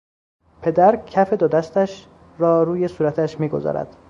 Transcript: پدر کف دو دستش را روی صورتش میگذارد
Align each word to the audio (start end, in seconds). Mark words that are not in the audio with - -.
پدر 0.61 0.95
کف 1.05 1.33
دو 1.33 1.47
دستش 1.47 2.07
را 2.37 2.63
روی 2.63 2.87
صورتش 2.87 3.39
میگذارد 3.39 3.95